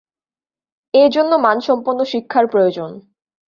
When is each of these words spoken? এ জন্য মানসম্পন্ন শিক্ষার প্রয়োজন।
এ 0.93 1.03
জন্য 1.09 1.31
মানসম্পন্ন 1.45 1.99
শিক্ষার 2.03 2.45
প্রয়োজন। 2.47 2.91